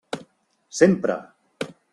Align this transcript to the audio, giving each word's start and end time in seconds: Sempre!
Sempre! 0.79 1.19